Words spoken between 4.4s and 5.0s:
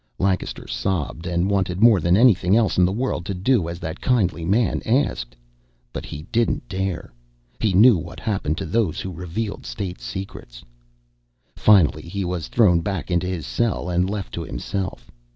man